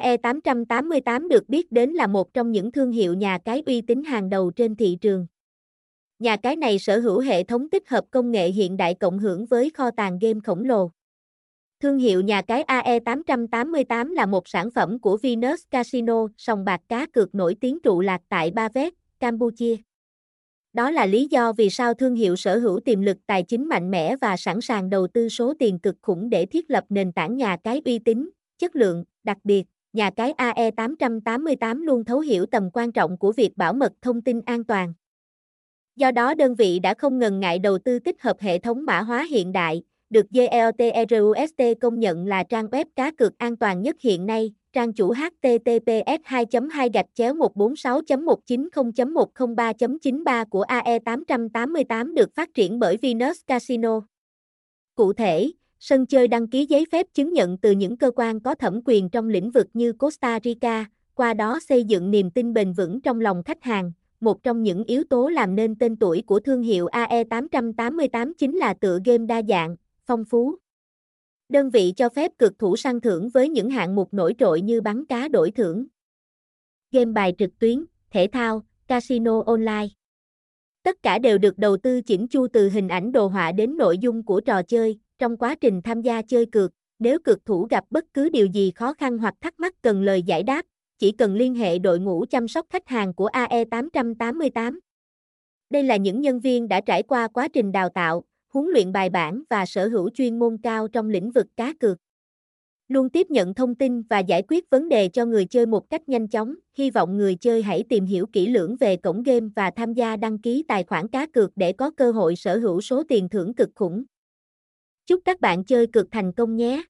AE888 0.00 1.28
được 1.28 1.48
biết 1.48 1.72
đến 1.72 1.90
là 1.90 2.06
một 2.06 2.34
trong 2.34 2.52
những 2.52 2.72
thương 2.72 2.92
hiệu 2.92 3.14
nhà 3.14 3.38
cái 3.38 3.62
uy 3.66 3.80
tín 3.80 4.04
hàng 4.04 4.30
đầu 4.30 4.50
trên 4.50 4.76
thị 4.76 4.98
trường. 5.00 5.26
Nhà 6.18 6.36
cái 6.36 6.56
này 6.56 6.78
sở 6.78 6.98
hữu 6.98 7.20
hệ 7.20 7.44
thống 7.44 7.70
tích 7.70 7.88
hợp 7.88 8.04
công 8.10 8.30
nghệ 8.30 8.50
hiện 8.50 8.76
đại 8.76 8.94
cộng 8.94 9.18
hưởng 9.18 9.46
với 9.46 9.70
kho 9.70 9.90
tàng 9.90 10.18
game 10.18 10.40
khổng 10.44 10.64
lồ. 10.64 10.90
Thương 11.80 11.98
hiệu 11.98 12.20
nhà 12.20 12.42
cái 12.42 12.64
AE888 12.64 14.12
là 14.12 14.26
một 14.26 14.48
sản 14.48 14.70
phẩm 14.70 14.98
của 14.98 15.18
Venus 15.22 15.62
Casino, 15.70 16.26
sòng 16.36 16.64
bạc 16.64 16.80
cá 16.88 17.06
cược 17.06 17.34
nổi 17.34 17.56
tiếng 17.60 17.78
trụ 17.82 18.00
lạc 18.00 18.20
tại 18.28 18.50
Ba 18.50 18.68
Vét, 18.68 18.92
Campuchia. 19.20 19.76
Đó 20.72 20.90
là 20.90 21.06
lý 21.06 21.28
do 21.30 21.52
vì 21.52 21.70
sao 21.70 21.94
thương 21.94 22.14
hiệu 22.14 22.36
sở 22.36 22.58
hữu 22.58 22.80
tiềm 22.80 23.02
lực 23.02 23.16
tài 23.26 23.42
chính 23.42 23.68
mạnh 23.68 23.90
mẽ 23.90 24.16
và 24.20 24.36
sẵn 24.36 24.60
sàng 24.60 24.90
đầu 24.90 25.06
tư 25.06 25.28
số 25.28 25.54
tiền 25.58 25.78
cực 25.78 25.96
khủng 26.02 26.30
để 26.30 26.46
thiết 26.46 26.70
lập 26.70 26.84
nền 26.88 27.12
tảng 27.12 27.36
nhà 27.36 27.56
cái 27.64 27.82
uy 27.84 27.98
tín, 27.98 28.30
chất 28.58 28.76
lượng, 28.76 29.04
đặc 29.24 29.38
biệt, 29.44 29.64
nhà 29.92 30.10
cái 30.10 30.32
AE888 30.38 31.84
luôn 31.84 32.04
thấu 32.04 32.20
hiểu 32.20 32.46
tầm 32.46 32.70
quan 32.72 32.92
trọng 32.92 33.18
của 33.18 33.32
việc 33.32 33.56
bảo 33.56 33.72
mật 33.72 33.92
thông 34.02 34.22
tin 34.22 34.40
an 34.40 34.64
toàn. 34.64 34.92
Do 35.96 36.10
đó 36.10 36.34
đơn 36.34 36.54
vị 36.54 36.78
đã 36.78 36.94
không 36.94 37.18
ngần 37.18 37.40
ngại 37.40 37.58
đầu 37.58 37.78
tư 37.78 37.98
tích 37.98 38.22
hợp 38.22 38.40
hệ 38.40 38.58
thống 38.58 38.84
mã 38.84 39.00
hóa 39.00 39.26
hiện 39.30 39.52
đại, 39.52 39.82
được 40.10 40.26
GLTRUST 40.30 41.62
công 41.80 42.00
nhận 42.00 42.26
là 42.26 42.44
trang 42.44 42.66
web 42.66 42.84
cá 42.96 43.10
cược 43.10 43.38
an 43.38 43.56
toàn 43.56 43.82
nhất 43.82 43.96
hiện 44.00 44.26
nay, 44.26 44.52
trang 44.72 44.92
chủ 44.92 45.12
https 45.12 46.20
2 46.24 46.46
2 46.70 46.90
gạch 46.94 47.06
chéo 47.14 47.34
146 47.34 48.00
190 48.20 49.06
103 49.14 49.72
93 49.72 50.44
của 50.44 50.64
AE888 50.64 52.14
được 52.14 52.34
phát 52.34 52.54
triển 52.54 52.78
bởi 52.78 52.96
Venus 53.02 53.40
Casino. 53.46 54.00
Cụ 54.94 55.12
thể, 55.12 55.50
sân 55.84 56.06
chơi 56.06 56.28
đăng 56.28 56.48
ký 56.48 56.66
giấy 56.66 56.86
phép 56.92 57.06
chứng 57.14 57.32
nhận 57.32 57.58
từ 57.58 57.70
những 57.70 57.96
cơ 57.96 58.10
quan 58.16 58.40
có 58.40 58.54
thẩm 58.54 58.80
quyền 58.84 59.10
trong 59.10 59.28
lĩnh 59.28 59.50
vực 59.50 59.66
như 59.74 59.92
Costa 59.92 60.40
Rica, 60.44 60.84
qua 61.14 61.34
đó 61.34 61.58
xây 61.68 61.84
dựng 61.84 62.10
niềm 62.10 62.30
tin 62.30 62.52
bền 62.52 62.72
vững 62.72 63.00
trong 63.00 63.20
lòng 63.20 63.42
khách 63.42 63.62
hàng. 63.62 63.92
Một 64.20 64.42
trong 64.42 64.62
những 64.62 64.84
yếu 64.84 65.04
tố 65.10 65.28
làm 65.28 65.54
nên 65.54 65.78
tên 65.78 65.96
tuổi 65.96 66.22
của 66.26 66.40
thương 66.40 66.62
hiệu 66.62 66.86
AE888 66.86 68.32
chính 68.38 68.56
là 68.56 68.74
tựa 68.74 68.98
game 69.04 69.26
đa 69.26 69.42
dạng, 69.48 69.76
phong 70.06 70.24
phú. 70.24 70.56
Đơn 71.48 71.70
vị 71.70 71.92
cho 71.96 72.08
phép 72.08 72.32
cực 72.38 72.58
thủ 72.58 72.76
săn 72.76 73.00
thưởng 73.00 73.28
với 73.28 73.48
những 73.48 73.70
hạng 73.70 73.94
mục 73.94 74.14
nổi 74.14 74.34
trội 74.38 74.60
như 74.60 74.80
bắn 74.80 75.06
cá 75.06 75.28
đổi 75.28 75.50
thưởng, 75.50 75.86
game 76.92 77.12
bài 77.12 77.34
trực 77.38 77.58
tuyến, 77.58 77.84
thể 78.10 78.28
thao, 78.32 78.62
casino 78.86 79.42
online. 79.46 79.88
Tất 80.82 81.02
cả 81.02 81.18
đều 81.18 81.38
được 81.38 81.58
đầu 81.58 81.76
tư 81.76 82.02
chỉnh 82.02 82.28
chu 82.28 82.46
từ 82.52 82.68
hình 82.68 82.88
ảnh 82.88 83.12
đồ 83.12 83.26
họa 83.26 83.52
đến 83.52 83.76
nội 83.76 83.98
dung 83.98 84.22
của 84.24 84.40
trò 84.40 84.62
chơi, 84.62 84.98
trong 85.18 85.36
quá 85.36 85.54
trình 85.60 85.82
tham 85.82 86.02
gia 86.02 86.22
chơi 86.22 86.46
cược, 86.46 86.72
nếu 86.98 87.18
cực 87.24 87.44
thủ 87.44 87.66
gặp 87.70 87.84
bất 87.90 88.04
cứ 88.14 88.28
điều 88.28 88.46
gì 88.46 88.70
khó 88.74 88.94
khăn 88.94 89.18
hoặc 89.18 89.34
thắc 89.40 89.60
mắc 89.60 89.74
cần 89.82 90.02
lời 90.02 90.22
giải 90.22 90.42
đáp, 90.42 90.66
chỉ 90.98 91.12
cần 91.12 91.34
liên 91.34 91.54
hệ 91.54 91.78
đội 91.78 92.00
ngũ 92.00 92.24
chăm 92.30 92.48
sóc 92.48 92.66
khách 92.70 92.88
hàng 92.88 93.14
của 93.14 93.28
AE888. 93.28 94.78
Đây 95.70 95.82
là 95.82 95.96
những 95.96 96.20
nhân 96.20 96.40
viên 96.40 96.68
đã 96.68 96.80
trải 96.80 97.02
qua 97.02 97.28
quá 97.28 97.48
trình 97.48 97.72
đào 97.72 97.88
tạo, 97.88 98.24
huấn 98.52 98.66
luyện 98.66 98.92
bài 98.92 99.10
bản 99.10 99.42
và 99.50 99.66
sở 99.66 99.88
hữu 99.88 100.10
chuyên 100.10 100.38
môn 100.38 100.58
cao 100.62 100.88
trong 100.88 101.10
lĩnh 101.10 101.30
vực 101.30 101.46
cá 101.56 101.72
cược. 101.80 101.98
Luôn 102.92 103.08
tiếp 103.10 103.26
nhận 103.30 103.54
thông 103.54 103.74
tin 103.74 104.02
và 104.02 104.18
giải 104.18 104.42
quyết 104.48 104.70
vấn 104.70 104.88
đề 104.88 105.08
cho 105.08 105.26
người 105.26 105.44
chơi 105.44 105.66
một 105.66 105.90
cách 105.90 106.08
nhanh 106.08 106.28
chóng, 106.28 106.54
hy 106.78 106.90
vọng 106.90 107.16
người 107.16 107.34
chơi 107.34 107.62
hãy 107.62 107.84
tìm 107.88 108.04
hiểu 108.06 108.26
kỹ 108.32 108.46
lưỡng 108.46 108.76
về 108.76 108.96
cổng 108.96 109.22
game 109.22 109.46
và 109.56 109.70
tham 109.70 109.94
gia 109.94 110.16
đăng 110.16 110.38
ký 110.38 110.64
tài 110.68 110.84
khoản 110.84 111.08
cá 111.08 111.26
cược 111.26 111.50
để 111.56 111.72
có 111.72 111.90
cơ 111.90 112.10
hội 112.12 112.36
sở 112.36 112.58
hữu 112.58 112.80
số 112.80 113.02
tiền 113.08 113.28
thưởng 113.28 113.54
cực 113.54 113.70
khủng. 113.74 114.04
Chúc 115.06 115.20
các 115.24 115.40
bạn 115.40 115.64
chơi 115.64 115.86
cực 115.86 116.06
thành 116.10 116.32
công 116.32 116.56
nhé! 116.56 116.82